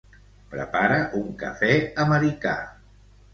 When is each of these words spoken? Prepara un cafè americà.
Prepara 0.53 0.97
un 1.19 1.27
cafè 1.43 1.69
americà. 2.05 2.57